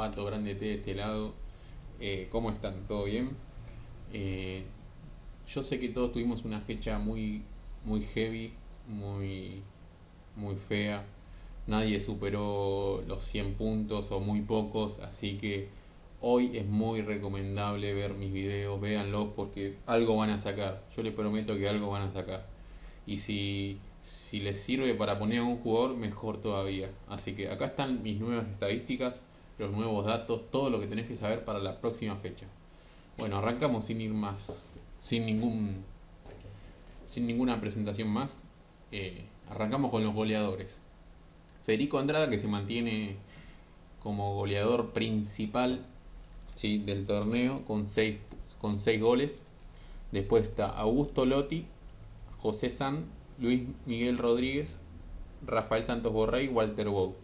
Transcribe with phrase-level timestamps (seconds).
[0.00, 1.34] Pato Grande T de este lado.
[2.00, 2.86] Eh, ¿Cómo están?
[2.88, 3.36] ¿Todo bien?
[4.14, 4.64] Eh,
[5.46, 7.42] yo sé que todos tuvimos una fecha muy,
[7.84, 8.54] muy heavy,
[8.88, 9.60] muy,
[10.36, 11.04] muy fea.
[11.66, 15.68] Nadie superó los 100 puntos o muy pocos, así que
[16.22, 20.82] hoy es muy recomendable ver mis videos, véanlos porque algo van a sacar.
[20.96, 22.46] Yo les prometo que algo van a sacar.
[23.06, 26.90] Y si si les sirve para poner a un jugador, mejor todavía.
[27.08, 29.24] Así que acá están mis nuevas estadísticas,
[29.60, 32.46] los nuevos datos, todo lo que tenés que saber para la próxima fecha.
[33.18, 34.66] Bueno, arrancamos sin ir más,
[35.00, 35.84] sin ningún,
[37.06, 38.42] sin ninguna presentación más.
[38.90, 40.80] Eh, arrancamos con los goleadores.
[41.62, 43.16] Federico Andrada que se mantiene
[44.02, 45.84] como goleador principal
[46.54, 46.78] ¿sí?
[46.78, 48.16] del torneo con 6
[48.60, 49.42] con seis goles.
[50.12, 51.66] Después está Augusto Lotti,
[52.38, 53.06] José San,
[53.38, 54.76] Luis Miguel Rodríguez,
[55.46, 57.14] Rafael Santos Borrell y Walter Bow.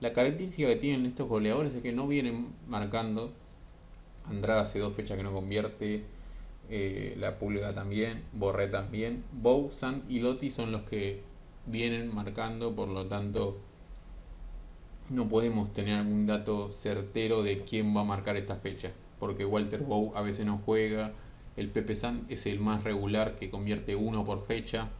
[0.00, 3.32] La característica que tienen estos goleadores es que no vienen marcando.
[4.26, 6.04] Andrada hace dos fechas que no convierte.
[6.68, 8.22] Eh, la Pulga también.
[8.32, 9.24] Borré también.
[9.32, 11.22] Bow, San y Lotti son los que
[11.66, 12.74] vienen marcando.
[12.74, 13.58] Por lo tanto,
[15.08, 18.92] no podemos tener algún dato certero de quién va a marcar esta fecha.
[19.18, 21.12] Porque Walter Bow a veces no juega.
[21.56, 24.90] El Pepe San es el más regular que convierte uno por fecha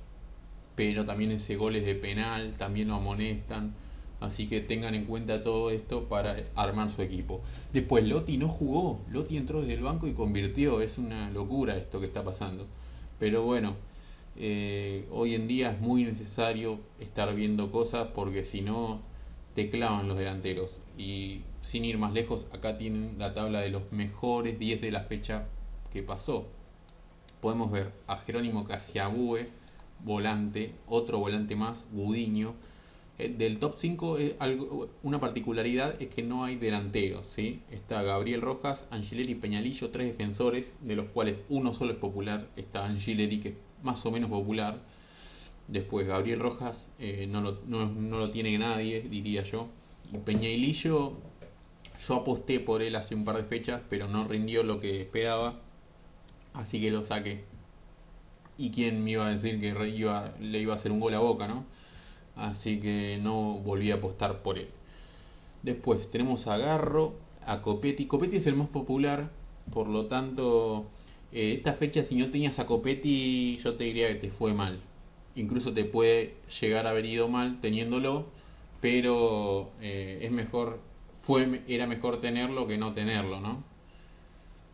[0.77, 3.75] pero también ese gol es de penal, también lo amonestan.
[4.21, 7.43] Así que tengan en cuenta todo esto para armar su equipo.
[7.73, 10.81] Después Lotti no jugó, Lotti entró desde el banco y convirtió.
[10.81, 12.67] Es una locura esto que está pasando.
[13.19, 13.75] Pero bueno,
[14.37, 19.01] eh, hoy en día es muy necesario estar viendo cosas porque si no
[19.55, 20.81] te clavan los delanteros.
[20.97, 25.01] Y sin ir más lejos, acá tienen la tabla de los mejores 10 de la
[25.03, 25.47] fecha
[25.93, 26.47] que pasó.
[27.41, 29.49] Podemos ver a Jerónimo Casiabue
[30.05, 32.55] volante, otro volante más, Gudiño.
[33.19, 34.37] Eh, del top 5, eh,
[35.03, 37.27] una particularidad es que no hay delanteros.
[37.27, 37.63] ¿sí?
[37.71, 42.49] Está Gabriel Rojas, Angileri y Peñalillo, tres defensores, de los cuales uno solo es popular.
[42.57, 44.81] Está Angileri, que es más o menos popular.
[45.69, 49.69] Después Gabriel Rojas eh, no, lo, no, no, lo, tiene nadie, diría yo.
[50.13, 51.17] Y Peñalillo,
[52.07, 55.61] yo aposté por él hace un par de fechas, pero no rindió lo que esperaba.
[56.53, 57.45] Así que lo saqué.
[58.59, 61.19] Y quién me iba a decir que iba, le iba a hacer un gol a
[61.19, 61.67] boca, ¿no?
[62.37, 64.69] Así que no volví a apostar por él.
[65.63, 67.15] Después tenemos a Garro,
[67.45, 68.07] a Copetti.
[68.07, 69.31] Copetti es el más popular,
[69.73, 70.87] por lo tanto,
[71.33, 74.81] eh, esta fecha si no tenías a Copetti, yo te diría que te fue mal.
[75.35, 78.27] Incluso te puede llegar a haber ido mal teniéndolo,
[78.81, 80.81] pero eh, es mejor,
[81.15, 83.65] fue, era mejor tenerlo que no tenerlo, ¿no?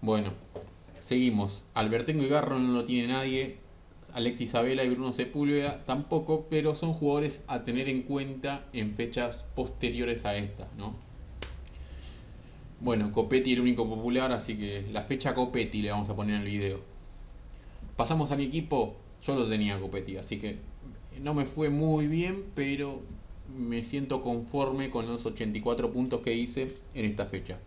[0.03, 0.33] Bueno,
[1.01, 1.65] seguimos.
[1.75, 3.62] Albertengo y Garro no lo tiene nadie.
[4.13, 9.37] Alexis Isabela y Bruno Sepúlveda tampoco, pero son jugadores a tener en cuenta en fechas
[9.55, 10.95] posteriores a esta, ¿no?
[12.81, 16.43] Bueno, Copetti el único popular, así que la fecha Copetti le vamos a poner en
[16.43, 16.81] el video.
[17.97, 20.59] Pasamos a mi equipo, yo lo tenía Copetti, así que
[21.21, 23.01] no me fue muy bien, pero
[23.57, 27.59] me siento conforme con los 84 puntos que hice en esta fecha.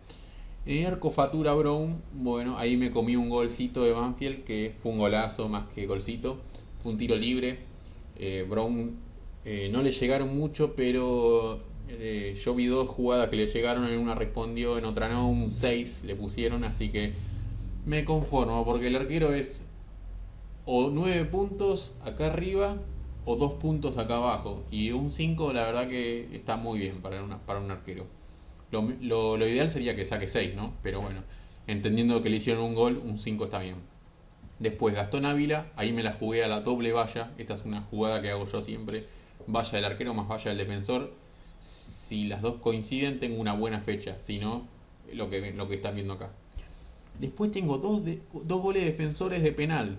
[0.66, 4.90] En el arco Fatura Brown, bueno, ahí me comí un golcito de Banfield que fue
[4.90, 6.38] un golazo más que golcito.
[6.82, 7.60] Fue un tiro libre.
[8.16, 8.96] Eh, Brown
[9.44, 13.86] eh, no le llegaron mucho, pero eh, yo vi dos jugadas que le llegaron.
[13.86, 15.28] En una respondió, en otra no.
[15.28, 17.12] Un 6 le pusieron, así que
[17.84, 19.62] me conformo porque el arquero es
[20.64, 22.76] o 9 puntos acá arriba
[23.24, 24.64] o 2 puntos acá abajo.
[24.72, 28.15] Y un 5, la verdad que está muy bien para, una, para un arquero.
[29.00, 30.74] Lo, ideal sería que saque 6, ¿no?
[30.82, 31.22] Pero bueno,
[31.66, 33.76] entendiendo que le hicieron un gol, un 5 está bien.
[34.58, 37.32] Después Gastón Ávila, ahí me la jugué a la doble valla.
[37.38, 39.06] Esta es una jugada que hago yo siempre.
[39.46, 41.12] Valla del arquero más valla del defensor.
[41.60, 44.20] Si las dos coinciden, tengo una buena fecha.
[44.20, 44.66] Si no,
[45.12, 46.30] lo que, lo que están viendo acá.
[47.20, 48.02] Después tengo dos,
[48.44, 49.98] dos goles defensores de penal.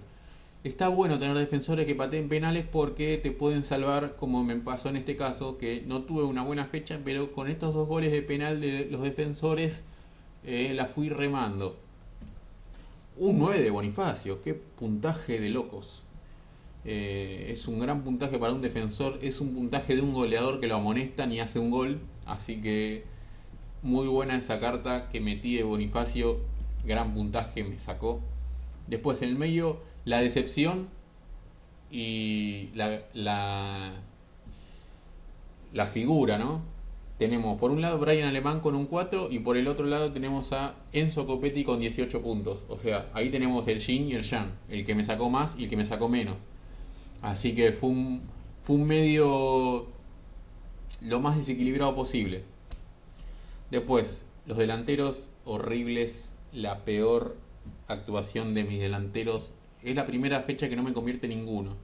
[0.64, 4.98] Está bueno tener defensores que pateen penales porque te pueden salvar, como me pasó en
[4.98, 8.60] este caso, que no tuve una buena fecha, pero con estos dos goles de penal
[8.60, 9.82] de los defensores
[10.44, 11.78] eh, la fui remando.
[13.18, 16.06] Un 9 de Bonifacio, qué puntaje de locos.
[16.86, 20.68] Eh, es un gran puntaje para un defensor, es un puntaje de un goleador que
[20.68, 23.04] lo amonestan y hace un gol, así que
[23.84, 26.40] muy buena esa carta que metí de Bonifacio,
[26.86, 28.22] gran puntaje me sacó.
[28.88, 30.88] Después en el medio la decepción
[31.92, 33.02] y la,
[35.74, 36.62] la, figura, ¿no?
[37.18, 40.54] Tenemos por un lado Brian Alemán con un 4 y por el otro lado tenemos
[40.54, 42.66] a Enzo Copetti con 18 puntos.
[42.70, 45.66] O sea, ahí tenemos el Yin y el Yang, el que me sacó más y
[45.66, 46.46] el que me sacó menos.
[47.22, 48.22] Así que fue un,
[48.62, 49.88] fue un medio
[51.02, 52.46] lo más desequilibrado posible.
[53.72, 57.36] Después, Los delanteros horribles, la peor
[57.90, 59.52] actuación de mis delanteros.
[59.84, 61.76] Es la primera fecha que no me convierte ninguno.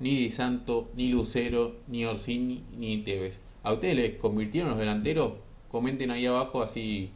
[0.00, 3.40] Ni Di Santo, ni Lucero, ni Orsini, ni Tevez.
[3.62, 5.32] ¿A ustedes les convirtieron los delanteros?
[5.70, 7.10] Comenten ahí abajo así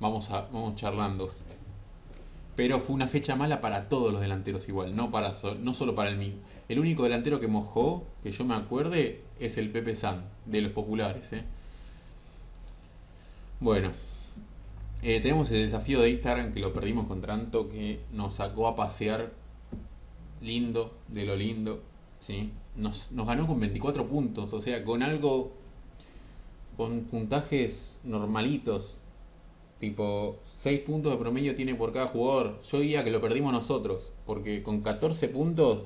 [0.00, 1.30] vamos, a, vamos charlando.
[2.56, 6.10] Pero fue una fecha mala para todos los delanteros igual, no, para no solo para
[6.10, 6.34] el mío.
[6.68, 10.72] El único delantero que mojó, que yo me acuerde, es el Pepe San, de los
[10.72, 11.32] populares.
[11.32, 11.44] ¿eh?
[13.60, 13.92] Bueno,
[15.02, 18.74] eh, tenemos el desafío de Instagram que lo perdimos contra Anto, que nos sacó a
[18.74, 19.32] pasear
[20.40, 21.82] lindo, de lo lindo.
[22.18, 22.52] ¿sí?
[22.76, 25.52] Nos, nos ganó con 24 puntos, o sea, con algo,
[26.76, 29.00] con puntajes normalitos
[29.78, 32.60] Tipo, 6 puntos de promedio tiene por cada jugador.
[32.70, 34.10] Yo diría que lo perdimos nosotros.
[34.26, 35.82] Porque con 14 puntos,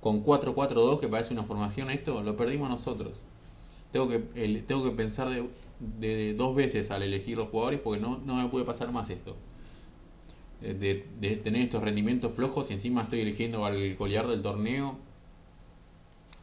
[0.00, 3.22] con 4-4-2, que parece una formación esto, lo perdimos nosotros.
[3.92, 4.18] Tengo que,
[4.66, 5.28] tengo que pensar
[5.80, 9.34] de, dos veces al elegir los jugadores porque no, no me puede pasar más esto.
[10.60, 14.98] De, de, tener estos rendimientos flojos y encima estoy eligiendo al goleador del torneo,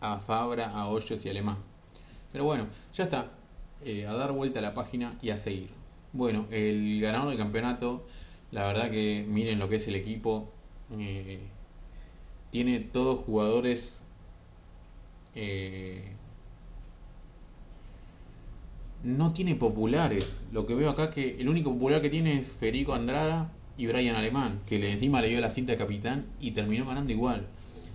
[0.01, 1.57] a Fabra, a Hoyos y a Alemán.
[2.31, 3.31] Pero bueno, ya está.
[3.85, 5.69] Eh, a dar vuelta a la página y a seguir.
[6.13, 8.05] Bueno, el ganador del campeonato,
[8.51, 10.49] la verdad que miren lo que es el equipo.
[10.97, 11.41] Eh,
[12.49, 14.03] tiene todos jugadores
[15.39, 16.01] eh,
[19.03, 20.45] no tiene populares.
[20.51, 24.15] Lo que veo acá que el único popular que tiene es Federico Andrada y Brian
[24.15, 27.47] Alemán, que le encima le dio la cinta de capitán y terminó ganando igual.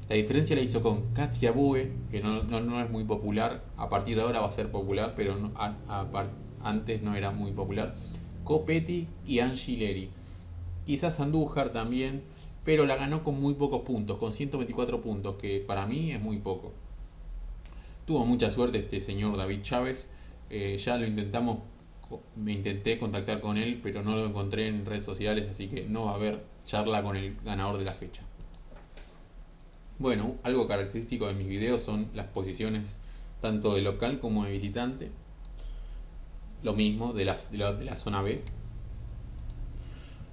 [0.09, 3.65] La diferencia la hizo con Katia Bue, que no, no, es muy popular.
[3.77, 5.53] A partir de ahora va a ser popular, pero no,
[6.63, 7.95] antes no era muy popular.
[8.45, 10.11] Copetti y Angileri.
[10.85, 12.23] Quizás Andújar también,
[12.65, 16.39] pero la ganó con muy pocos puntos, con 124 puntos, que para mí es muy
[16.39, 16.73] poco.
[18.07, 20.09] Tuvo mucha suerte este señor David Chávez.
[20.51, 21.59] Eh, ya lo intentamos,
[22.37, 26.07] me intenté contactar con él, pero no lo encontré en redes sociales, así que no
[26.07, 28.23] va a haber charla con el ganador de la fecha.
[29.99, 32.99] Bueno, algo característico de mis videos son las posiciones
[33.41, 35.11] tanto de local como de visitante
[36.63, 38.41] lo mismo de la, de la, zona B.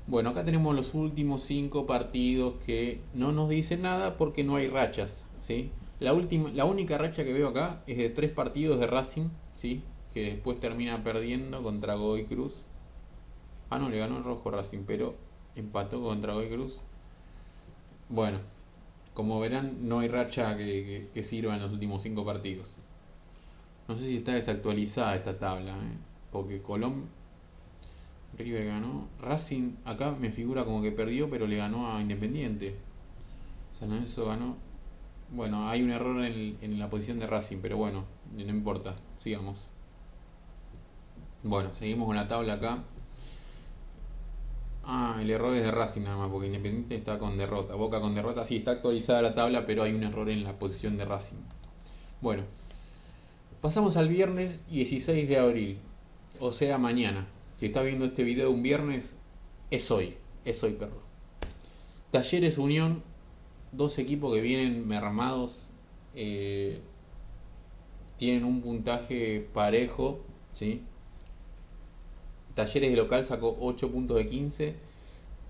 [0.07, 4.67] Bueno, acá tenemos los últimos cinco partidos que no nos dicen nada porque no hay
[4.67, 5.71] rachas, ¿sí?
[5.99, 9.81] La, última, la única racha que veo acá es de tres partidos de Racing, ¿sí?
[10.25, 12.65] Después termina perdiendo contra Goy Cruz.
[13.69, 15.15] Ah, no, le ganó el rojo Racing, pero
[15.55, 16.81] empató contra Goy Cruz.
[18.09, 18.39] Bueno,
[19.13, 22.77] como verán, no hay racha que, sirva en los últimos cinco partidos.
[23.87, 25.97] No sé si está desactualizada esta tabla, ¿eh?
[26.31, 27.09] porque Colón
[28.37, 29.07] River ganó.
[29.21, 32.75] Racing acá me figura como que perdió, pero le ganó a Independiente.
[33.71, 34.57] San ganó.
[35.31, 38.05] Bueno, hay un error en, la posición de Racing, pero bueno,
[38.35, 38.95] no importa.
[39.17, 39.69] Sigamos.
[41.43, 42.83] Bueno, seguimos con la tabla acá.
[44.83, 47.75] Ah, el error es de Racing nada más, porque Independiente está con derrota.
[47.75, 50.97] Boca con derrota, sí, está actualizada la tabla, pero hay un error en la posición
[50.97, 51.37] de Racing.
[52.21, 52.43] Bueno,
[53.61, 55.79] pasamos al viernes 16 de abril
[56.39, 57.27] o sea mañana.
[57.57, 59.15] Si está viendo este video un viernes,
[59.71, 61.01] es hoy, es hoy, perro.
[62.11, 63.03] Talleres Unión,
[63.71, 65.71] dos equipos que vienen mermados,
[66.15, 66.79] eh,
[68.17, 70.19] tienen un puntaje parejo,
[70.51, 70.83] ¿sí?
[72.53, 74.75] Talleres de local sacó 8 puntos de 15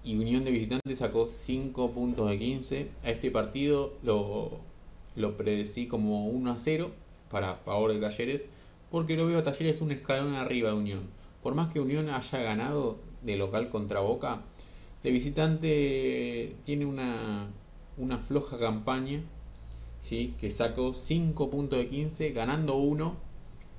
[0.03, 2.89] y Unión de visitantes sacó 5 puntos de 15.
[3.03, 4.59] A este partido lo,
[5.15, 6.91] lo predecí como 1 a 0
[7.29, 8.50] para favor de Talleres
[8.91, 11.01] porque lo veo a Talleres un escalón arriba de Unión.
[11.43, 14.41] Por más que Unión haya ganado de local contra Boca,
[15.03, 17.47] de visitante tiene una,
[17.97, 19.21] una floja campaña,
[20.01, 20.33] ¿sí?
[20.39, 23.15] que sacó 5 puntos de 15, ganando 1,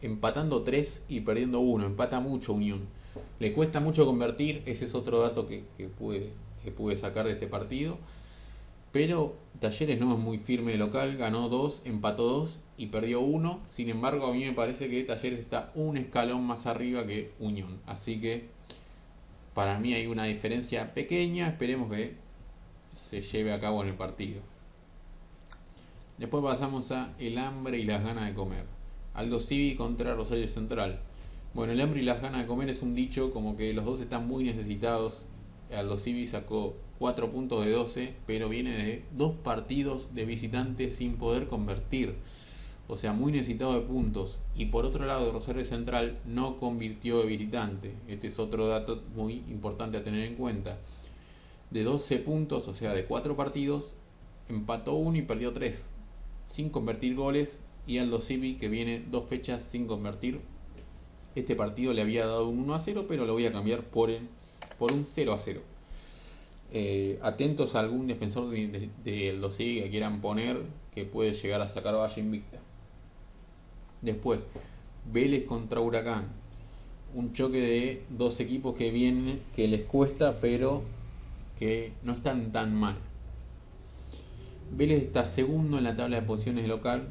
[0.02, 1.86] empatando 3 y perdiendo 1.
[1.86, 2.88] Empata mucho Unión.
[3.40, 6.30] Le cuesta mucho convertir, ese es otro dato que, que, pude,
[6.62, 7.98] que pude sacar de este partido.
[8.92, 13.60] Pero Talleres no es muy firme de local, ganó 2, empató 2 y perdió 1.
[13.68, 17.80] Sin embargo, a mí me parece que Talleres está un escalón más arriba que Unión.
[17.86, 18.48] Así que
[19.54, 22.14] para mí hay una diferencia pequeña, esperemos que
[22.92, 24.42] se lleve a cabo en el partido.
[26.18, 28.64] Después pasamos a el hambre y las ganas de comer.
[29.14, 31.00] Aldo Civi contra Rosario Central.
[31.52, 34.00] Bueno, el hambre y las ganas de comer es un dicho como que los dos
[34.00, 35.26] están muy necesitados.
[35.76, 41.16] Aldo Civi sacó 4 puntos de 12, pero viene de dos partidos de visitantes sin
[41.16, 42.14] poder convertir.
[42.86, 44.38] O sea, muy necesitado de puntos.
[44.54, 47.94] Y por otro lado, Rosario Central no convirtió de visitante.
[48.06, 50.78] Este es otro dato muy importante a tener en cuenta.
[51.70, 53.96] De 12 puntos, o sea, de 4 partidos,
[54.48, 55.90] empató 1 y perdió 3.
[56.48, 57.60] Sin convertir goles.
[57.88, 60.40] Y Aldo Civi, que viene dos fechas sin convertir.
[61.34, 64.10] Este partido le había dado un 1 a 0, pero lo voy a cambiar por,
[64.10, 65.60] un 0 a 0.
[66.72, 70.58] Eh, atentos a algún defensor del de, de, que quieran poner
[70.94, 72.58] que puede llegar a sacar Valle invicta.
[74.02, 74.46] Después,
[75.12, 76.28] Vélez contra Huracán.
[77.14, 80.82] Un choque de dos equipos que vienen, que les cuesta, pero
[81.58, 82.96] que no están tan mal.
[84.72, 87.08] Vélez está segundo en la tabla de posiciones local.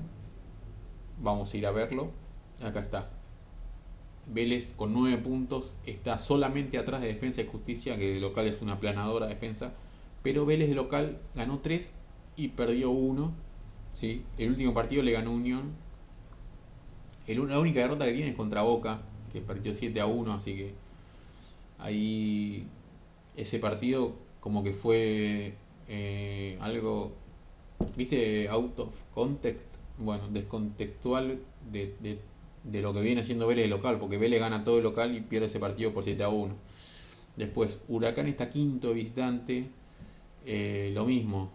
[1.22, 2.12] Vamos a ir a verlo.
[2.62, 3.19] Acá está.
[4.32, 8.62] Vélez con 9 puntos está solamente atrás de Defensa y Justicia, que de local es
[8.62, 9.74] una planadora defensa.
[10.24, 11.94] Pero Vélez de local ganó 3
[12.36, 13.34] y perdió 1.
[13.92, 14.24] ¿sí?
[14.38, 15.74] El último partido le ganó Unión.
[17.28, 20.34] la única derrota que tiene es contra Boca, que perdió 7 a 1.
[20.34, 20.74] Así que
[21.80, 22.68] ahí
[23.36, 25.56] ese partido como que fue
[25.88, 27.14] eh, algo,
[27.96, 29.66] viste, out of context.
[29.98, 31.40] Bueno, descontextual
[31.72, 32.20] de, de
[32.64, 35.48] de lo que viene haciendo Vélez local, porque Vélez gana todo el local y pierde
[35.48, 36.56] ese partido por 7 a 1.
[37.38, 39.70] Después, Huracán está quinto visitante,
[40.46, 41.52] eh, lo mismo,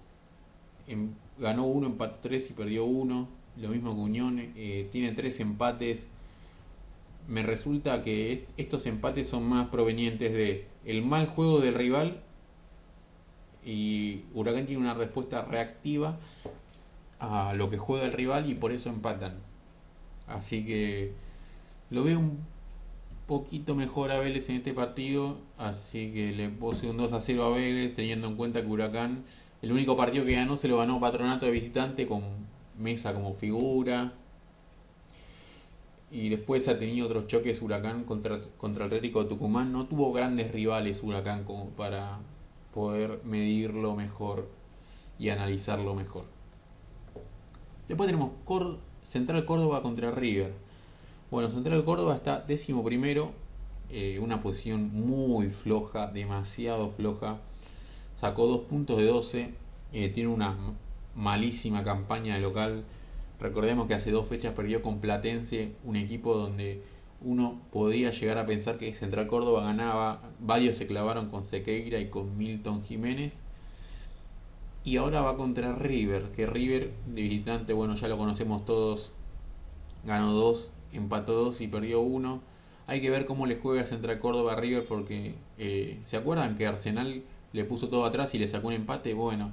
[0.87, 3.29] em, ganó uno, empató 3 y perdió uno,
[3.61, 6.09] lo mismo que Unión, eh, tiene tres empates.
[7.29, 12.23] Me resulta que estos empates son más provenientes de el mal juego del rival
[13.65, 16.19] y Huracán tiene una respuesta reactiva
[17.19, 19.39] a lo que juega el rival y por eso empatan.
[20.27, 21.13] Así que
[21.91, 22.39] lo veo un
[23.27, 25.39] poquito mejor a Vélez en este partido.
[25.59, 29.25] Así que le puse un 2 a 0 a Vélez, teniendo en cuenta que Huracán,
[29.63, 32.23] el único partido que ganó se lo ganó Patronato de visitante con
[32.79, 34.15] Mesa como figura.
[36.11, 39.73] Y después ha tenido otros choques Huracán contra, contra Atlético de Tucumán.
[39.73, 42.21] No tuvo grandes rivales Huracán como para
[42.73, 44.49] poder medirlo mejor
[45.19, 46.27] y analizarlo mejor.
[47.89, 50.53] Después tenemos Cor Central Córdoba contra River.
[51.31, 53.33] Bueno, Central Córdoba está décimo primero,
[53.91, 57.39] eh, una posición muy floja, demasiado floja.
[58.19, 59.51] Sacó dos puntos de 12,
[59.93, 60.57] eh, tiene una
[61.15, 62.85] malísima campaña de local.
[63.39, 66.83] Recordemos que hace dos fechas perdió con Platense, un equipo donde
[67.21, 72.09] uno podía llegar a pensar que Central Córdoba ganaba, varios se clavaron con Sequeira y
[72.09, 73.44] con Milton Jiménez
[74.85, 79.13] y ahora va contra River, que River de visitante, bueno, ya lo conocemos todos,
[80.05, 82.43] ganó 2, empató 2 y perdió 1.
[82.87, 86.67] Hay que ver cómo le juega Central Córdoba a River porque eh, ¿se acuerdan que
[86.67, 87.23] Arsenal
[87.55, 89.15] le puso todo atrás y le sacó un empate?
[89.15, 89.53] Bueno,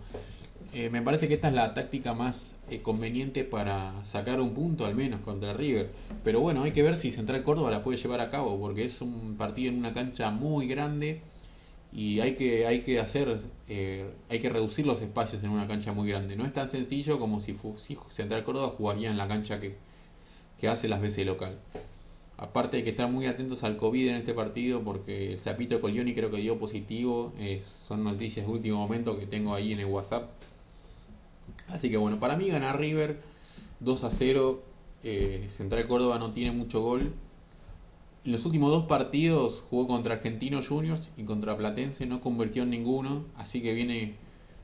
[0.73, 4.85] eh, me parece que esta es la táctica más eh, conveniente para sacar un punto
[4.85, 5.91] al menos contra River.
[6.25, 8.99] Pero bueno, hay que ver si Central Córdoba la puede llevar a cabo porque es
[8.99, 11.21] un partido en una cancha muy grande
[11.93, 15.91] y hay que, hay que hacer, eh, hay que reducir los espacios en una cancha
[15.91, 16.35] muy grande.
[16.35, 19.75] No es tan sencillo como si, si Central Córdoba jugaría en la cancha que,
[20.59, 21.59] que hace las veces local.
[22.37, 26.15] Aparte hay que estar muy atentos al COVID en este partido porque el Zapito Colioni
[26.15, 27.33] creo que dio positivo.
[27.37, 30.31] Eh, son noticias de último momento que tengo ahí en el WhatsApp.
[31.67, 33.19] Así que bueno, para mí gana River
[33.81, 34.63] 2 a 0.
[35.03, 37.13] Eh, Central Córdoba no tiene mucho gol.
[38.23, 42.69] En los últimos dos partidos jugó contra Argentinos Juniors y contra Platense, no convirtió en
[42.69, 44.13] ninguno, así que viene,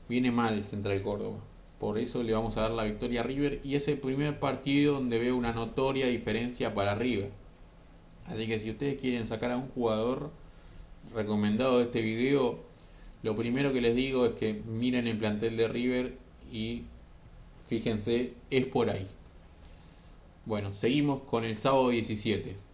[0.08, 1.38] viene mal Central Córdoba.
[1.80, 4.94] Por eso le vamos a dar la victoria a River y es el primer partido
[4.94, 7.32] donde veo una notoria diferencia para River.
[8.26, 10.30] Así que si ustedes quieren sacar a un jugador
[11.12, 12.60] recomendado de este video,
[13.24, 16.16] lo primero que les digo es que miren el plantel de River
[16.52, 16.84] y
[17.66, 19.08] fíjense, es por ahí.
[20.46, 22.67] Bueno, seguimos con el sábado 17.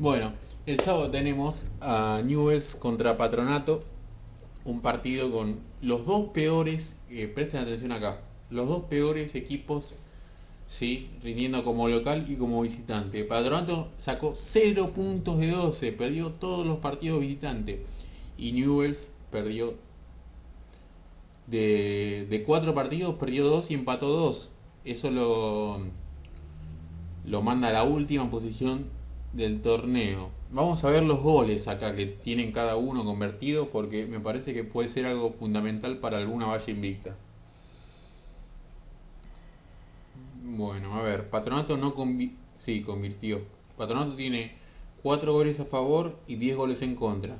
[0.00, 0.32] Bueno,
[0.66, 3.84] el sábado tenemos a Newells contra Patronato,
[4.64, 8.20] un partido con los dos peores, eh, presten atención acá,
[8.50, 9.94] los dos peores equipos,
[10.66, 11.10] ¿sí?
[11.22, 13.22] rindiendo como local y como visitante.
[13.22, 17.78] Patronato sacó 0 puntos de 12, perdió todos los partidos visitantes.
[18.36, 19.74] Y Newells perdió
[21.46, 24.50] de, 4 partidos, perdió 2 y empató 2.
[24.84, 25.78] Eso lo,
[27.24, 28.92] lo manda a la última posición
[29.34, 30.30] del torneo.
[30.50, 34.64] Vamos a ver los goles acá que tienen cada uno convertido porque me parece que
[34.64, 37.16] puede ser algo fundamental para alguna valla invicta.
[40.44, 43.42] Bueno, a ver, Patronato no convi sí, convirtió.
[43.76, 44.52] Patronato tiene
[45.02, 47.38] 4 goles a favor y 10 goles en contra.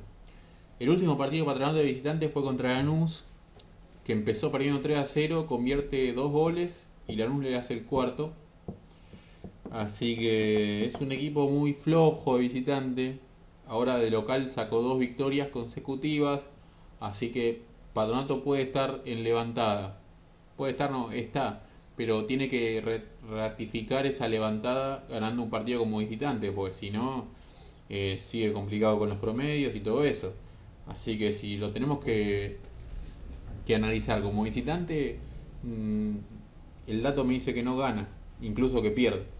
[0.79, 3.23] El último partido de Patronato de visitante fue contra Lanús,
[4.03, 8.33] que empezó perdiendo 3 a 0, convierte 2 goles y Lanús le hace el cuarto.
[9.71, 13.19] Así que es un equipo muy flojo de visitante.
[13.67, 16.45] Ahora de local sacó dos victorias consecutivas.
[16.99, 19.99] Así que Patronato puede estar en levantada.
[20.57, 21.63] Puede estar, no, está.
[21.95, 27.27] pero tiene que ratificar esa levantada ganando un partido como visitante, porque si no,
[27.89, 30.33] eh, sigue complicado con los promedios y todo eso.
[30.87, 32.57] Así que si lo tenemos que,
[33.65, 35.19] que analizar como visitante,
[35.63, 36.15] mm,
[36.87, 38.07] el dato me dice que no gana,
[38.41, 39.34] incluso que pierde.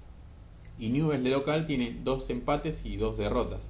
[0.80, 3.70] Y Newell's de local tiene dos empates y dos derrotas,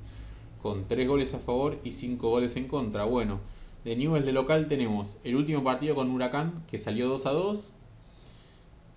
[0.62, 3.06] con tres goles a favor y cinco goles en contra.
[3.06, 3.40] Bueno,
[3.84, 7.74] de Newell's de local tenemos el último partido con Huracán, que salió 2 a 2.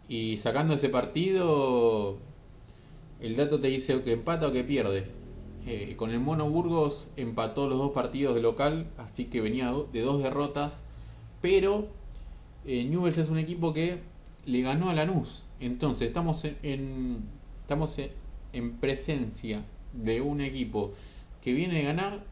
[0.08, 2.16] Y sacando ese partido,
[3.20, 5.06] el dato te dice que empata o que pierde.
[5.66, 10.00] Eh, con el Mono Burgos empató los dos partidos de local, así que venía de
[10.00, 10.82] dos derrotas.
[11.42, 11.88] Pero
[12.64, 14.00] eh, Newell's es un equipo que
[14.46, 15.44] le ganó a Lanús.
[15.60, 17.24] Entonces estamos en,
[17.68, 17.98] estamos
[18.54, 20.90] en presencia de un equipo
[21.42, 22.24] que viene de ganar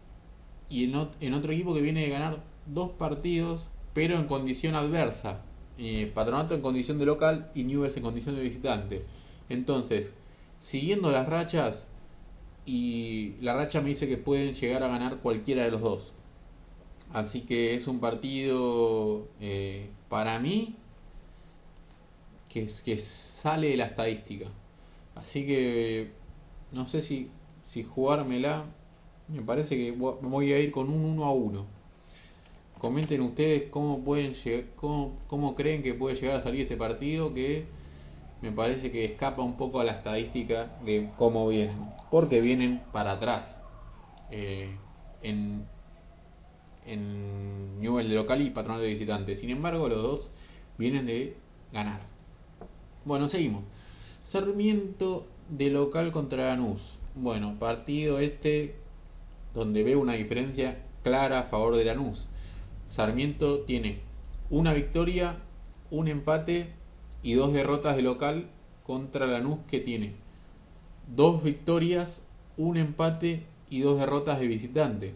[0.70, 5.42] y en, otro equipo que viene de ganar dos partidos, pero en condición adversa.
[5.76, 9.04] Eh, Patronato en condición de local y Newell's en condición de visitante.
[9.50, 10.10] Entonces,
[10.60, 11.86] siguiendo las rachas,
[12.64, 16.14] y la racha me dice que pueden llegar a ganar cualquiera de los dos.
[17.12, 20.76] Así que es un partido eh, para mí
[22.48, 24.50] que, que sale de la estadística.
[25.16, 26.12] Así que
[26.72, 27.30] no sé si,
[27.64, 28.64] si jugármela
[29.28, 31.66] me parece que voy a ir con un 1 a 1.
[32.78, 34.34] Comenten ustedes cómo pueden
[34.76, 37.64] cómo, cómo creen que puede llegar a salir ese partido que
[38.42, 41.76] me parece que escapa un poco a la estadística de cómo vienen.
[42.10, 43.60] Porque vienen para atrás.
[44.30, 44.76] Eh,
[45.22, 45.64] en,
[46.86, 49.34] en de local y Patronal de visitante.
[49.34, 50.30] Sin embargo, los dos
[50.78, 51.36] vienen de
[51.72, 52.00] ganar.
[53.04, 53.64] Bueno, seguimos.
[54.26, 56.98] Sarmiento de local contra Lanús.
[57.14, 58.74] Bueno, partido este
[59.54, 62.26] donde veo una diferencia clara a favor de Lanús.
[62.88, 64.00] Sarmiento tiene
[64.50, 65.36] una victoria,
[65.92, 66.72] un empate
[67.22, 68.48] y dos derrotas de local
[68.82, 70.14] contra Lanús que tiene
[71.14, 72.22] dos victorias,
[72.56, 75.14] un empate y dos derrotas de visitante.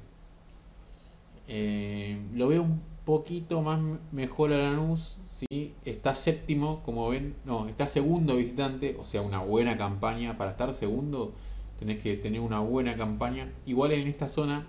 [1.48, 3.80] Eh, lo veo un poquito más
[4.12, 5.16] mejor a Lanús.
[5.26, 5.74] ¿sí?
[5.84, 10.72] Está séptimo, como ven, no, está segundo visitante, o sea, una buena campaña para estar
[10.74, 11.32] segundo
[11.80, 13.50] tenés que tener una buena campaña.
[13.64, 14.66] Igual en esta zona,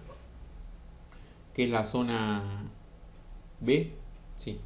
[1.53, 2.41] que es la zona
[3.59, 3.91] B,
[4.37, 4.59] sí.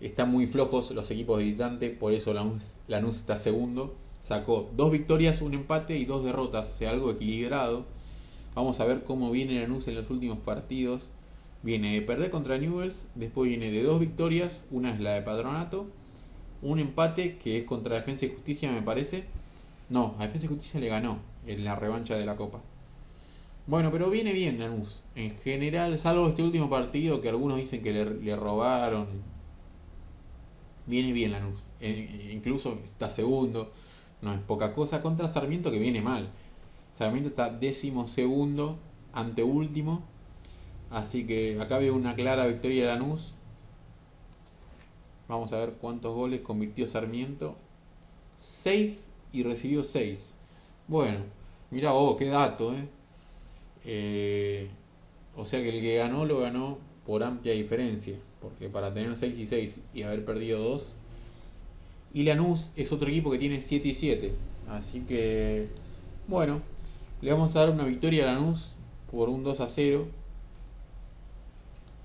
[0.00, 3.94] Están muy flojos los equipos de visitante, por eso Lanús, Lanús está segundo.
[4.22, 7.84] Sacó dos victorias, un empate y dos derrotas, o sea, algo equilibrado.
[8.54, 11.10] Vamos a ver cómo viene Lanús en los últimos partidos.
[11.62, 15.86] Viene de perder contra Newells, después viene de dos victorias, una es la de Patronato,
[16.60, 19.24] un empate que es contra Defensa y Justicia me parece.
[19.88, 22.62] No, a Defensa y Justicia le ganó, en la revancha de la Copa.
[23.66, 25.04] Bueno, pero viene bien Lanús.
[25.14, 29.06] En general, salvo este último partido que algunos dicen que le, robaron.
[30.86, 31.68] Viene bien Lanús.
[31.80, 33.72] E, incluso está segundo.
[34.20, 35.00] No es poca cosa.
[35.00, 36.28] Contra Sarmiento que viene mal.
[36.92, 38.78] Sarmiento está décimo segundo.
[39.12, 40.02] Ante último.
[40.92, 43.34] Así que acá veo una clara victoria de Lanús.
[45.26, 47.56] Vamos a ver cuántos goles convirtió Sarmiento.
[48.38, 50.34] 6 y recibió 6.
[50.88, 51.20] Bueno,
[51.70, 52.88] mira vos, qué dato, ¿eh?
[53.86, 54.70] ¿eh?
[55.34, 58.18] O sea que el que ganó lo ganó por amplia diferencia.
[58.42, 60.96] Porque para tener 6 y 6 y haber perdido 2.
[62.12, 64.34] Y Lanús es otro equipo que tiene 7 y 7.
[64.68, 65.68] Así que,
[66.28, 66.60] bueno,
[67.22, 68.72] le vamos a dar una victoria a Lanús
[69.10, 70.21] por un 2 a 0.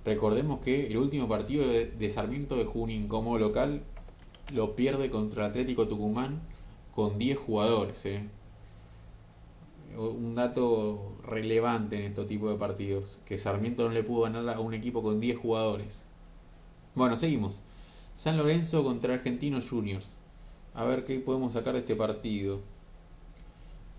[0.07, 3.83] Recordemos que el último partido de, Sarmiento de Junín como local
[4.53, 6.39] lo pierde contra el Atlético Tucumán
[6.95, 8.05] con 10 jugadores.
[8.05, 8.23] ¿eh?
[9.97, 14.61] un dato relevante en este tipo de partidos, que Sarmiento no le pudo ganar a
[14.61, 16.03] un equipo con 10 jugadores.
[16.95, 17.63] Bueno, seguimos.
[18.15, 20.17] San Lorenzo contra Argentinos Juniors.
[20.73, 22.61] A ver qué podemos sacar de este partido.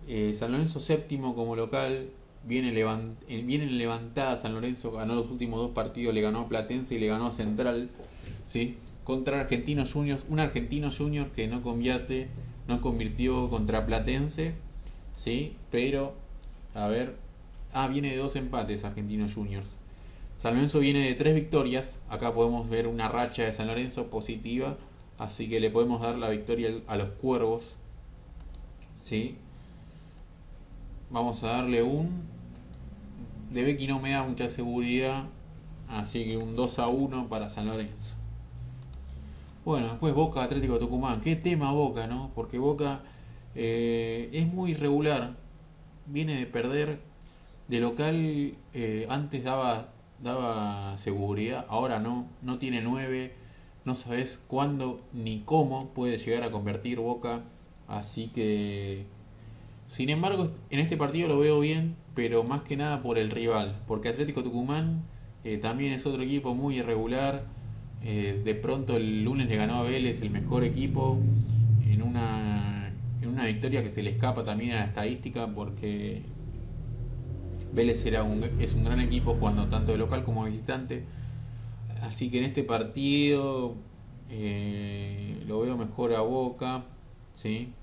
[0.07, 2.09] Eh, San Lorenzo séptimo como local.
[2.43, 4.91] Viene, levant eh, viene levantada San Lorenzo.
[4.91, 6.13] Ganó los últimos dos partidos.
[6.13, 7.89] Le ganó a Platense y le ganó a Central.
[8.45, 8.77] ¿sí?
[9.03, 10.25] Contra Argentinos Juniors.
[10.29, 12.29] Un Argentino Juniors que no convierte.
[12.67, 14.53] No convirtió contra Platense
[15.19, 15.57] ¿sí?
[15.69, 16.13] Pero,
[16.73, 17.17] a ver,
[17.73, 19.75] ah, viene de dos empates Argentinos Juniors.
[20.41, 24.77] San Lorenzo viene de tres victorias, acá podemos ver una racha de San Lorenzo positiva,
[25.17, 27.75] así que le podemos dar la victoria a los Cuervos,
[28.97, 29.35] ¿sí?
[31.09, 32.28] Vamos a darle un...
[33.51, 35.23] De Becky no me da mucha seguridad,
[35.87, 38.15] así que un 2 a 1 para San Lorenzo.
[39.65, 41.21] Bueno, después Boca Atlético de Tucumán.
[41.21, 42.31] Qué tema Boca, ¿no?
[42.35, 43.01] Porque Boca
[43.55, 45.35] eh, es muy irregular.
[46.05, 47.01] Viene de perder.
[47.67, 49.89] De local eh, antes daba,
[50.23, 52.27] daba seguridad, ahora no.
[52.41, 53.33] No tiene 9,
[53.85, 57.43] no sabes cuándo ni cómo puede llegar a convertir Boca.
[57.87, 59.05] Así que,
[59.89, 63.75] sin embargo, en este partido lo veo bien, pero más que nada por el rival,
[63.87, 65.01] porque Atlético Tucumán
[65.43, 67.43] eh, también es otro equipo muy irregular.
[68.03, 71.17] Eh, de pronto el lunes le ganó a Vélez, el mejor equipo,
[71.87, 76.21] en una, en una victoria que se le escapa también a la estadística, porque
[77.73, 81.03] Vélez era un, es un gran equipo jugando tanto de local como de visitante.
[82.03, 83.73] Así que en este partido
[84.29, 86.83] eh, lo veo mejor a Boca.
[87.33, 87.73] ¿sí?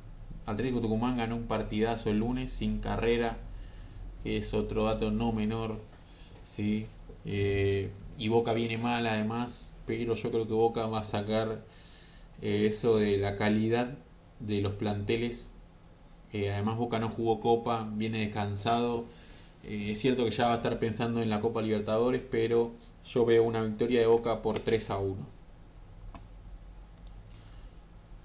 [0.46, 3.36] Atlético Tucumán ganó un partidazo el lunes sin carrera,
[4.22, 5.80] que es otro dato no menor.
[6.44, 6.86] ¿sí?
[7.24, 11.64] Eh, y Boca viene mal además, pero yo creo que Boca va a sacar
[12.42, 13.98] eh, eso de la calidad
[14.40, 15.50] de los planteles.
[16.32, 19.06] además Boca no jugó copa, viene descansado
[19.66, 22.70] eh, es cierto que ya va a estar pensando en la Copa Libertadores, pero
[23.04, 25.16] yo veo una victoria de Boca por 3 a 1.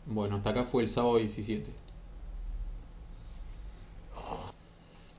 [0.06, 1.72] Bueno, hasta acá fue el sábado 17.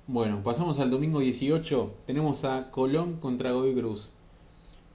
[0.06, 1.94] Bueno, pasamos al domingo 18.
[2.06, 4.12] Tenemos a Colón contra Godoy Cruz.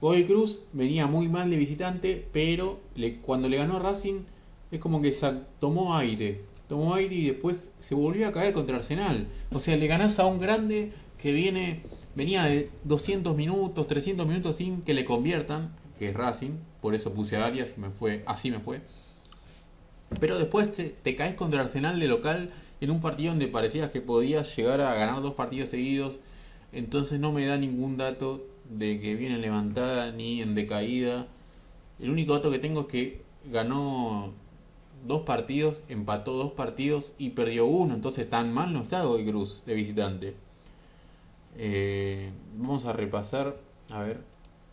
[0.00, 2.80] Godoy Cruz venía muy mal de visitante, pero
[3.22, 4.22] cuando le ganó a Racing
[4.70, 5.14] es como que
[5.58, 6.42] tomó aire.
[6.68, 9.26] Tomó aire y después se volvió a caer contra Arsenal.
[9.50, 11.82] O sea, le ganás a un grande que viene
[12.18, 17.12] venía de 200 minutos, 300 minutos sin que le conviertan, que es Racing, por eso
[17.12, 18.82] puse a Arias y me fue, así me fue.
[20.18, 24.54] Pero después te, caes contra Arsenal de local en un partido donde parecías que podías
[24.56, 26.18] llegar a ganar dos partidos seguidos,
[26.72, 31.26] entonces no me da ningún dato de que viene levantada ni en decaída.
[31.98, 34.32] El único dato que tengo es que ganó
[35.06, 39.62] dos partidos, empató dos partidos y perdió uno, entonces tan mal no está hoy Cruz
[39.66, 40.34] de visitante.
[41.56, 43.56] Eh, vamos a repasar,
[43.90, 44.20] a ver,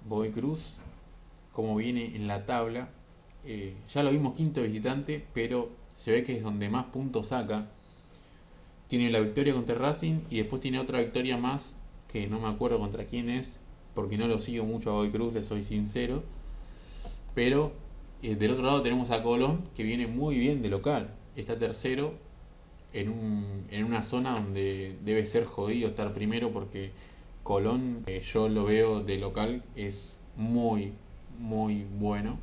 [0.08, 0.78] Boy Cruz,
[1.52, 2.90] como viene en la tabla.
[3.44, 7.70] Eh, ya lo vimos quinto visitante, pero se ve que es donde más puntos saca.
[8.88, 11.78] Tiene la victoria contra Racing y después tiene otra victoria más
[12.12, 13.60] que no me acuerdo contra quién es,
[13.94, 16.24] porque no lo sigo mucho a Boy Cruz, le soy sincero.
[17.34, 17.74] Pero
[18.22, 21.10] eh, del otro lado tenemos a Colón, que viene muy bien de local.
[21.36, 22.14] Está tercero
[22.94, 26.92] en, un, en una zona donde debe ser jodido estar primero porque
[27.44, 30.94] Colón, eh, yo lo veo de local, es muy,
[31.38, 32.40] muy bueno.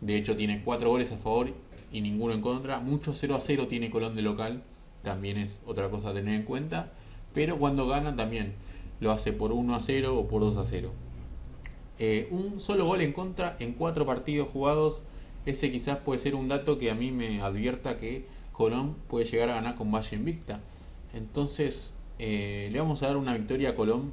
[0.00, 1.52] De hecho tiene cuatro goles a favor
[1.90, 2.80] y ninguno en contra.
[2.80, 4.62] Mucho 0 a 0 tiene Colón de local,
[5.06, 6.92] también es otra cosa a tener en cuenta.
[7.32, 8.54] Pero cuando gana también
[8.98, 10.90] lo hace por 1 a 0 o por 2 a 0.
[12.00, 15.02] Eh, un solo gol en contra en cuatro partidos jugados.
[15.46, 19.48] Ese quizás puede ser un dato que a mí me advierta que Colón puede llegar
[19.50, 20.60] a ganar con Valle Invicta.
[21.14, 24.12] Entonces, eh, le vamos a dar una victoria a Colón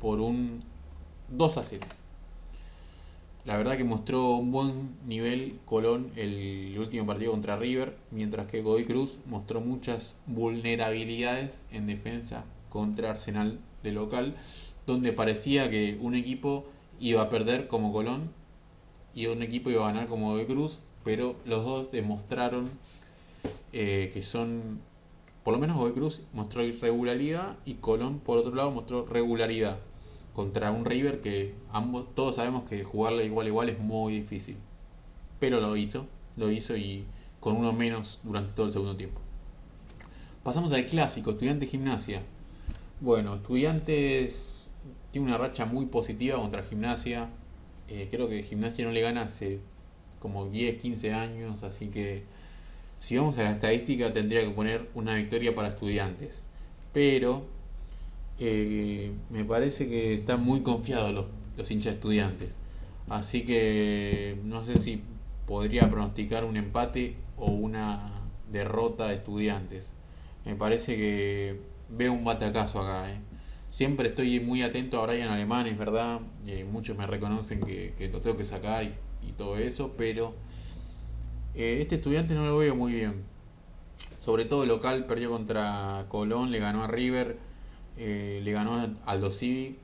[0.00, 0.60] por un
[1.30, 1.86] 2 a 0.
[3.48, 8.60] La verdad que mostró un buen nivel Colón el último partido contra River, mientras que
[8.60, 14.34] Godoy Cruz mostró muchas vulnerabilidades en defensa contra Arsenal de local,
[14.86, 16.66] donde parecía que un equipo
[17.00, 18.32] iba a perder como Colón
[19.14, 22.68] y un equipo iba a ganar como Godoy Cruz, pero los dos demostraron
[23.72, 24.78] eh, que son,
[25.42, 29.78] por lo menos Godoy Cruz mostró irregularidad y Colón por otro lado mostró regularidad
[30.38, 34.54] contra un River que ambos, todos sabemos que jugarle igual a igual es muy difícil.
[35.40, 37.06] Pero lo hizo, lo hizo y
[37.40, 39.20] con uno menos durante todo el segundo tiempo.
[40.44, 42.22] Pasamos al clásico, estudiante gimnasia.
[43.00, 44.68] Bueno, estudiantes
[45.10, 47.30] tiene una racha muy positiva contra gimnasia.
[47.88, 49.58] Eh, creo que gimnasia no le gana hace
[50.20, 52.22] como 10, 15 años, así que
[52.96, 56.44] si vamos a la estadística, tendría que poner una victoria para estudiantes.
[56.92, 57.44] Pero
[58.38, 62.54] eh, me parece que están muy confiados los, los hinchas estudiantes.
[63.08, 65.02] Así que no sé si
[65.46, 68.12] podría pronosticar un empate o una
[68.50, 69.92] derrota de estudiantes.
[70.44, 73.10] Me parece que veo un batacazo acá.
[73.10, 73.18] Eh.
[73.70, 76.20] Siempre estoy muy atento a Brian Alemán, es verdad.
[76.46, 80.34] Eh, muchos me reconocen que, lo tengo que sacar y todo eso, pero
[81.54, 83.24] eh, este estudiante no lo veo muy bien.
[84.18, 87.38] Sobre todo local, perdió contra Colón, le ganó a River,
[87.98, 89.78] eh, le ganó a Aldo Civi,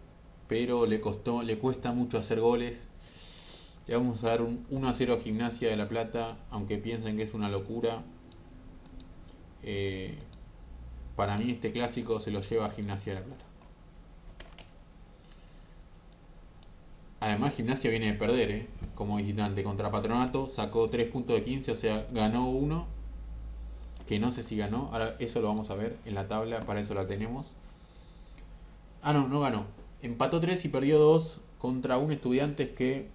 [0.48, 2.88] pero le costó, le cuesta mucho hacer goles.
[3.86, 7.16] Le vamos a dar un 1 a 0 a Gimnasia de La Plata, aunque piensen
[7.16, 8.02] que es una locura.
[9.62, 10.16] Eh,
[11.16, 13.44] para mí este clásico se lo lleva a Gimnasia de La Plata.
[17.20, 18.66] Además, Gimnasia viene de perder, ¿eh?
[18.94, 22.86] como visitante contra Patronato, sacó 3 puntos de 15, o sea, ganó uno,
[24.06, 26.80] que no sé si ganó, ahora eso lo vamos a ver en la tabla, para
[26.80, 27.54] eso la tenemos.
[29.06, 29.66] Ah, no, no ganó.
[30.00, 33.10] Empató 3 y perdió 2 contra un estudiante que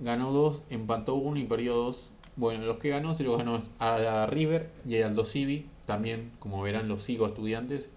[0.00, 2.10] ganó 2, empató 1 y perdió 2.
[2.34, 6.60] Bueno, los que ganó se los ganó a River y a Aldo Civi, también como
[6.62, 7.90] verán los sigo estudiantes.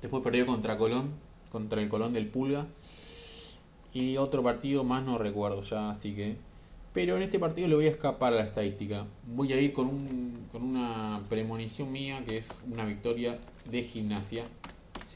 [0.00, 1.10] Después perdió contra Colón,
[1.52, 2.66] contra el Colón del Pulga.
[3.92, 6.38] Y otro partido más no recuerdo ya, así que...
[6.94, 9.04] Pero en este partido le voy a escapar a la estadística.
[9.26, 13.38] Voy a ir con, un, con una premonición mía que es una victoria
[13.70, 14.44] de gimnasia.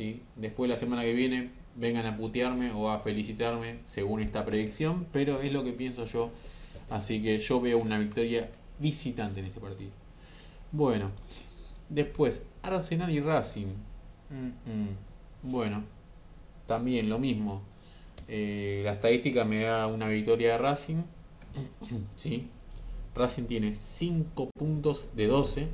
[0.01, 0.23] ¿Sí?
[0.37, 5.43] Después la semana que viene vengan a putearme o a felicitarme según esta predicción, pero
[5.43, 6.31] es lo que pienso yo.
[6.89, 9.91] Así que yo veo una victoria visitante en este partido.
[10.73, 11.07] Bueno,
[11.91, 13.67] después Arsenal y Racing.
[15.43, 15.85] Bueno,
[16.67, 17.61] también lo mismo.
[18.27, 21.03] Eh, la estadística me da una victoria de Racing.
[22.15, 22.49] ¿sí?
[23.15, 25.69] Racing tiene 5 puntos de 12.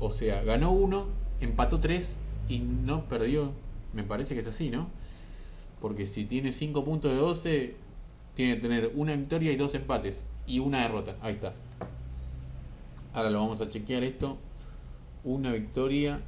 [0.00, 1.06] O sea, ganó 1,
[1.40, 2.18] empató 3
[2.52, 3.52] y no perdió.
[3.94, 4.88] Me parece que es así, ¿no?
[5.80, 7.76] Porque si tiene 5 puntos de 12,
[8.34, 10.26] tiene que tener una victoria y dos empates.
[10.46, 11.16] Y una derrota.
[11.22, 11.54] Ahí está.
[13.14, 14.36] Ahora lo vamos a chequear esto.
[15.24, 16.20] Una victoria,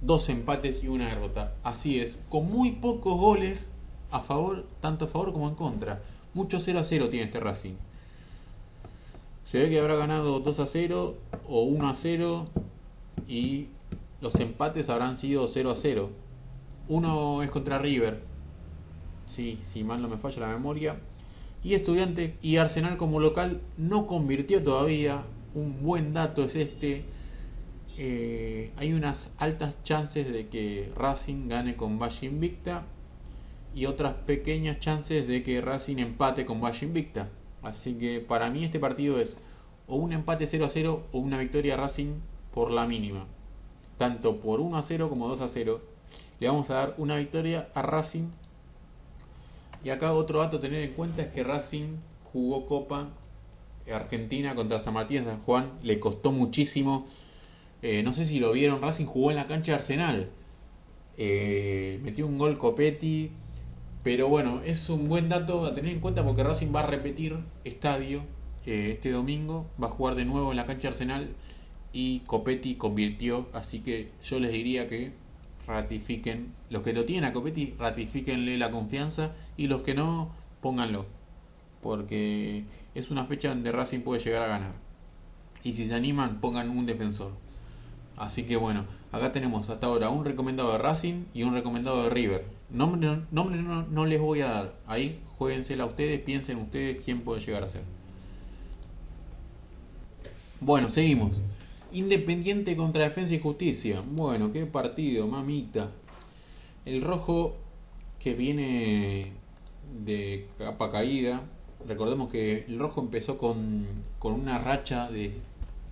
[0.00, 1.54] dos empates y una derrota.
[1.62, 2.20] Así es.
[2.30, 3.70] Con muy pocos goles
[4.10, 6.02] a favor, tanto a favor como en contra.
[6.32, 7.74] Mucho 0 a 0 tiene este Racing.
[9.44, 11.16] Se ve que habrá ganado 2 a 0
[11.48, 12.46] o 1 a 0
[13.28, 13.68] y
[14.20, 16.10] los empates habrán sido 0 a 0.
[16.88, 18.22] Uno es contra River,
[19.26, 21.00] sí, si mal no me falla la memoria.
[21.62, 25.24] Y Estudiante y Arsenal como local no convirtió todavía.
[25.54, 27.04] Un buen dato es este.
[27.98, 32.86] Eh, hay unas altas chances de que Racing gane con Valle Invicta
[33.74, 37.28] y otras pequeñas chances de que Racing empate con Valle Invicta.
[37.62, 39.36] Así que para mí este partido es
[39.86, 42.14] o un empate 0 a 0 o una victoria Racing
[42.52, 43.26] por la mínima.
[44.00, 45.78] Tanto por 1 a 0 como 2 a 0.
[46.40, 48.30] Le vamos a dar una victoria a Racing
[49.84, 51.96] y acá otro dato a tener en cuenta es que Racing
[52.32, 53.10] jugó Copa
[53.92, 55.72] Argentina contra San Martín San Juan.
[55.82, 57.04] Le costó muchísimo.
[57.82, 58.80] Eh, no sé si lo vieron.
[58.80, 60.30] Racing jugó en la cancha de Arsenal.
[61.18, 63.32] Eh, metió un gol Copetti.
[64.02, 67.36] Pero bueno, es un buen dato a tener en cuenta porque Racing va a repetir
[67.64, 68.22] estadio
[68.64, 69.66] eh, este domingo.
[69.82, 71.34] Va a jugar de nuevo en la cancha Arsenal.
[71.92, 73.48] Y Copetti convirtió.
[73.52, 75.12] Así que yo les diría que
[75.66, 81.06] ratifiquen, los que lo tienen a Copetti, ratifíquenle la confianza y los que no, pónganlo.
[81.82, 84.72] Porque es una fecha donde Racing puede llegar a ganar.
[85.62, 87.32] Y si se animan, pongan un defensor.
[88.16, 92.10] Así que bueno, acá tenemos hasta ahora un recomendado de Racing y un recomendado de
[92.10, 92.44] River.
[92.68, 94.74] Nombre, nombre no, no, les voy a dar.
[94.86, 97.82] Ahí jueguensela ustedes, piensen ustedes quién puede llegar a ser.
[100.60, 101.40] Bueno, seguimos.
[101.92, 104.02] Independiente contra Defensa y Justicia.
[104.06, 105.90] Bueno, qué partido, mamita.
[106.84, 107.56] El rojo
[108.18, 109.32] que viene
[109.92, 111.42] de capa caída.
[111.86, 113.86] Recordemos que el rojo empezó con,
[114.18, 115.32] con una racha de.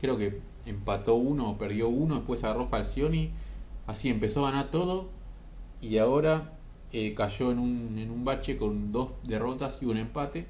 [0.01, 2.17] Creo que empató uno perdió uno.
[2.17, 3.31] Después agarró Falcioni.
[3.87, 5.09] Así empezó a ganar todo.
[5.81, 6.59] Y ahora
[6.93, 10.47] eh, cayó en un, en un bache con dos derrotas y un empate.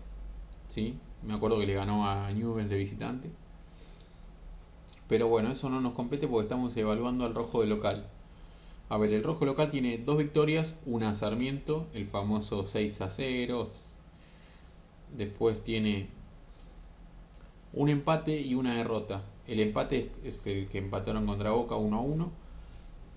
[0.69, 0.99] ¿sí?
[1.23, 3.31] Me acuerdo que le ganó a Newell's de visitante.
[5.09, 8.07] Pero bueno, eso no nos compete porque estamos evaluando al rojo de local.
[8.91, 13.67] A ver, el rojo local tiene dos victorias, una Sarmiento, el famoso 6 a 0.
[15.17, 16.09] Después tiene
[17.73, 19.25] un empate y una derrota.
[19.47, 22.31] El empate es el que empataron contra Boca 1 a 1.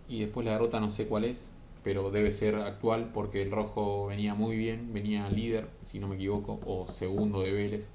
[0.08, 1.52] Y después la derrota no sé cuál es,
[1.84, 6.16] pero debe ser actual porque el rojo venía muy bien, venía líder, si no me
[6.16, 7.92] equivoco, o segundo de Vélez.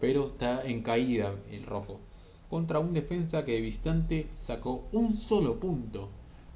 [0.00, 2.00] Pero está en caída el rojo
[2.48, 6.08] contra un defensa que de visitante sacó un solo punto.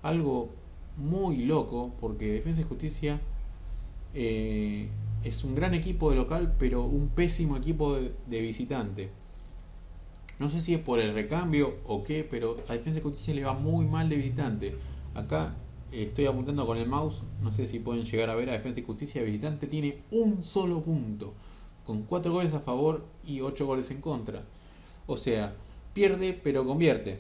[0.03, 0.51] Algo
[0.99, 3.21] muy loco porque Defensa y Justicia
[4.15, 4.89] eh,
[5.23, 9.11] es un gran equipo de local pero un pésimo equipo de, visitante.
[10.39, 13.45] No sé si es por el recambio o qué, pero a Defensa y Justicia le
[13.45, 14.77] va muy mal de visitante.
[15.15, 15.57] Acá
[15.91, 18.85] estoy apuntando con el mouse, no sé si pueden llegar a ver a Defensa y
[18.85, 21.35] Justicia visitante, tiene un solo punto,
[21.85, 24.45] con 4 goles a favor y 8 goles en contra.
[25.09, 25.55] O sea,
[25.99, 27.19] pierde pero convierte.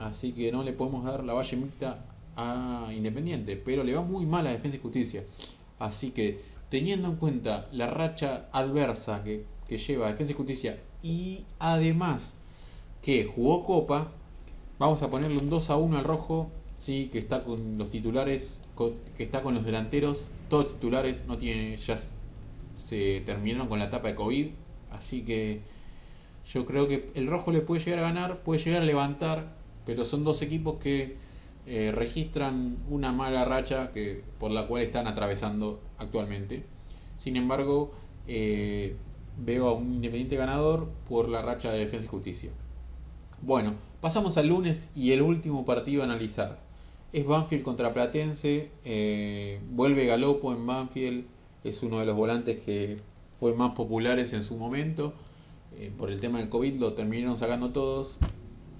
[0.00, 4.26] Así que no le podemos dar la valle mixta a Independiente, pero le va muy
[4.26, 5.22] mal a Defensa y Justicia.
[5.78, 12.34] Así que teniendo en cuenta la racha adversa que, lleva Defensa y Justicia y además
[13.02, 14.10] que jugó Copa,
[14.80, 18.58] vamos a ponerle un 2 a 1 al rojo, sí, que está con los titulares,
[19.16, 21.96] que está con los delanteros, todos titulares, no tiene, ya
[22.74, 24.48] se terminaron con la etapa de COVID,
[24.90, 25.62] así que
[26.46, 29.54] yo creo que el rojo le puede llegar a ganar, puede llegar a levantar,
[29.86, 31.16] pero son dos equipos que
[31.66, 36.64] eh, registran una mala racha que, por la cual están atravesando actualmente.
[37.16, 37.92] Sin embargo,
[38.26, 38.96] eh,
[39.38, 42.50] veo a un Independiente ganador por la racha de Defensa y Justicia.
[43.40, 46.60] Bueno, pasamos al lunes y el último partido a analizar.
[47.12, 48.70] Es Banfield contra Platense.
[48.84, 51.26] Eh, vuelve Galopo en Banfield.
[51.62, 52.98] Es uno de los volantes que
[53.34, 55.14] fue más populares en su momento.
[55.78, 58.18] Eh, por el tema del COVID lo terminaron sacando todos.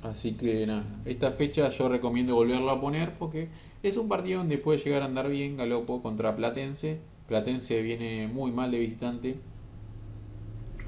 [0.03, 3.49] Así que nada, esta fecha yo recomiendo volverlo a poner porque
[3.85, 7.01] es un partido donde puede llegar a andar bien Galopo contra Platense.
[7.29, 9.37] Platense viene muy mal de visitante.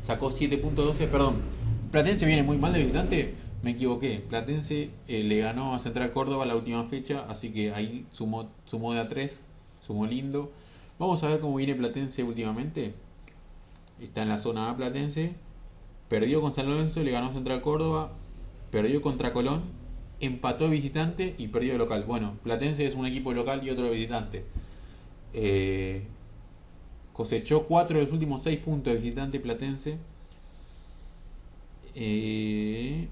[0.00, 1.36] Sacó 7.12, perdón.
[1.92, 3.34] Platense viene muy mal de visitante.
[3.62, 4.22] Me equivoqué.
[4.28, 8.92] Platense eh, le ganó a Central Córdoba la última fecha, así que ahí sumó, sumó
[8.92, 9.42] de a 3,
[9.80, 10.52] sumó lindo.
[10.98, 12.94] Vamos a ver cómo viene Platense últimamente.
[14.00, 15.36] Está en la zona A Platense.
[16.08, 18.12] Perdió con San Lorenzo, le ganó Central Córdoba.
[18.70, 19.62] Perdió contra Colón.
[20.20, 22.04] Empató visitante y perdió local.
[22.06, 24.44] Bueno, Platense es un equipo local y otro visitante.
[25.32, 26.04] Eh,
[27.12, 29.98] cosechó 4 de los últimos 6 puntos de visitante Platense.
[31.94, 33.08] Eh,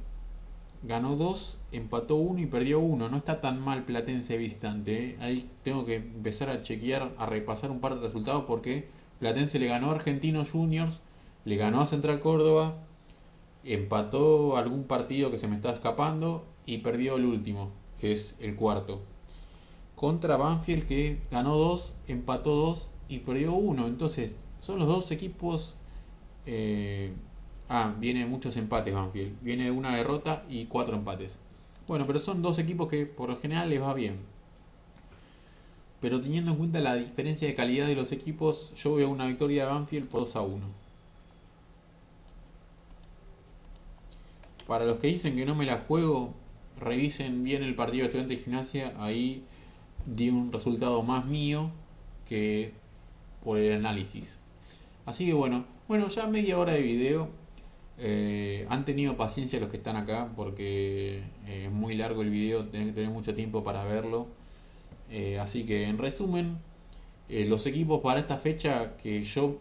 [0.82, 3.08] ganó 2, empató 1 y perdió 1.
[3.08, 5.10] No está tan mal Platense visitante.
[5.10, 5.16] ¿eh?
[5.20, 8.88] Ahí tengo que empezar a chequear, a repasar un par de resultados porque
[9.20, 11.00] Platense le ganó a Argentinos Juniors,
[11.44, 12.76] le ganó a Central Córdoba,
[13.64, 18.54] empató algún partido que se me está escapando y perdió el último, que es el
[18.54, 19.00] cuarto.
[19.94, 23.86] Contra Banfield que ganó 2, empató 2 y perdió 1.
[23.86, 25.76] Entonces, son los dos equipos...
[26.46, 27.12] Eh,
[27.74, 29.40] Ah, viene muchos empates Banfield.
[29.40, 31.38] Viene una derrota y cuatro empates.
[31.86, 34.18] Bueno, pero son dos equipos que por lo general les va bien.
[36.02, 39.64] Pero teniendo en cuenta la diferencia de calidad de los equipos, yo veo una victoria
[39.64, 40.66] de Banfield por 2 a 1.
[44.72, 46.32] Para los que dicen que no me la juego,
[46.80, 48.94] revisen bien el partido de estudiante de gimnasia.
[48.96, 49.44] Ahí
[50.06, 51.70] di un resultado más mío
[52.26, 52.72] que
[53.44, 54.38] por el análisis.
[55.04, 57.28] Así que bueno, bueno, ya media hora de video.
[57.98, 62.64] Eh, han tenido paciencia los que están acá porque eh, es muy largo el video,
[62.64, 64.28] tienen que tener mucho tiempo para verlo.
[65.10, 66.56] Eh, así que en resumen,
[67.28, 69.58] los equipos para esta fecha que yo,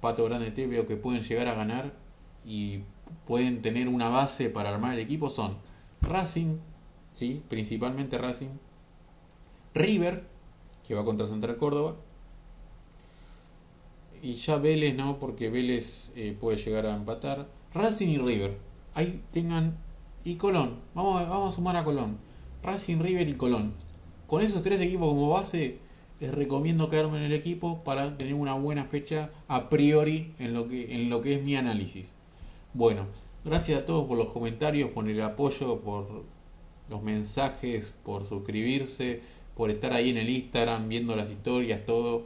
[0.00, 1.92] Pato Grande T, veo que pueden llegar a ganar
[2.42, 2.80] y
[3.26, 5.58] pueden tener una base para armar el equipo son
[6.00, 6.58] Racing,
[7.12, 7.42] ¿sí?
[7.48, 8.50] principalmente Racing,
[9.74, 10.26] River,
[10.86, 11.96] que va contra Central Córdoba,
[14.22, 17.46] y ya Vélez no, porque Vélez puede llegar a empatar.
[17.74, 18.58] Racing y River.
[18.94, 19.76] Ahí tengan.
[20.24, 20.80] Y Colón.
[20.94, 22.18] Vamos, a, vamos a sumar a Colón.
[22.62, 23.74] Racing, River y Colón.
[24.26, 25.78] Con esos tres equipos como base,
[26.18, 30.66] les recomiendo quedarme en el equipo para tener una buena fecha a priori en lo
[30.66, 32.15] que, en lo que es mi análisis.
[32.76, 33.06] Bueno,
[33.42, 36.24] gracias a todos por los comentarios, por el apoyo, por
[36.90, 39.22] los mensajes, por suscribirse,
[39.56, 42.24] por estar ahí en el Instagram viendo las historias, todo.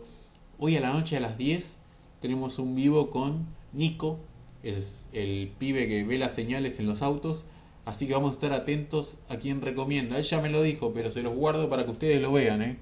[0.59, 1.77] Hoy a la noche a las 10
[2.21, 4.19] tenemos un vivo con Nico,
[4.65, 7.45] el pibe que ve las señales en los autos.
[7.85, 10.19] Así que vamos a estar atentos a quien recomienda.
[10.19, 12.61] Él ya me lo dijo, pero se los guardo para que ustedes lo vean.
[12.63, 12.77] ¿eh?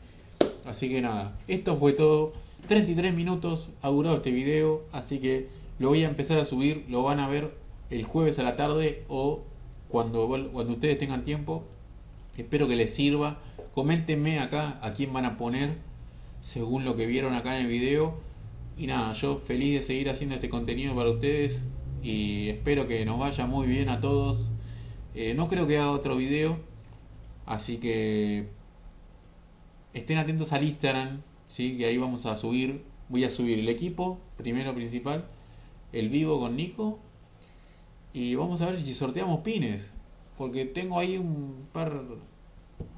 [0.64, 2.32] Así que nada, esto fue todo.
[2.66, 6.84] 33 minutos ha este video, así que lo voy a empezar a subir.
[6.88, 7.54] Lo van a ver
[7.90, 9.42] el jueves a la tarde o
[9.88, 11.64] cuando, cuando ustedes tengan tiempo.
[12.36, 13.38] Espero que les sirva.
[13.74, 15.76] Coméntenme acá a quién van a poner
[16.40, 18.28] según lo que vieron acá en el video
[18.78, 21.64] y nada, yo feliz de seguir haciendo este contenido para ustedes
[22.02, 24.52] y espero que nos vaya muy bien a todos.
[25.14, 26.56] Eh, no creo que haga otro video,
[27.44, 28.48] así que
[29.94, 31.76] estén atentos al Instagram, ¿sí?
[31.76, 35.26] que ahí vamos a subir, voy a subir el equipo, primero principal,
[35.92, 36.98] el vivo con Nico
[38.12, 39.92] y vamos a ver si sorteamos pines,
[40.36, 42.02] porque tengo ahí un par,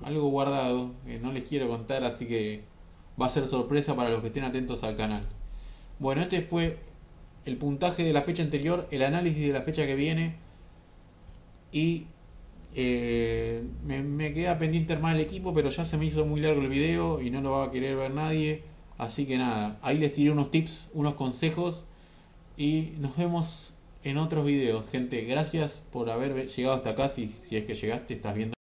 [0.03, 2.65] algo guardado que no les quiero contar, así que
[3.21, 5.27] va a ser sorpresa para los que estén atentos al canal.
[5.99, 6.79] Bueno, este fue
[7.45, 10.37] el puntaje de la fecha anterior, el análisis de la fecha que viene
[11.73, 12.07] y
[12.75, 16.69] eh, me, queda pendiente armar el equipo, pero ya se me hizo muy largo el
[16.69, 18.63] video y no lo va a querer ver nadie.
[18.99, 21.85] Así que nada, ahí les tiré unos tips, unos consejos
[22.57, 24.89] y nos vemos en otros videos.
[24.91, 27.09] Gente, gracias por haber llegado hasta acá.
[27.09, 28.55] Si, si es que llegaste, estás viendo.